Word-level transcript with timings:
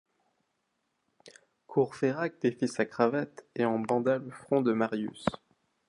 Courfeyrac 1.67 2.41
défit 2.41 2.67
sa 2.67 2.85
cravate 2.87 3.45
et 3.55 3.65
en 3.65 3.77
banda 3.77 4.17
le 4.17 4.31
front 4.31 4.61
de 4.63 4.73
Marius. 4.73 5.23